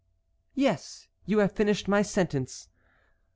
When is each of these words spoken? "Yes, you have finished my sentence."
"Yes, 0.55 1.07
you 1.27 1.37
have 1.37 1.51
finished 1.51 1.87
my 1.87 2.01
sentence." 2.01 2.69